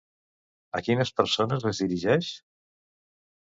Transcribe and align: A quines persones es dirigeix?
A 0.79 0.79
quines 0.87 1.11
persones 1.19 1.67
es 1.73 1.83
dirigeix? 1.85 2.31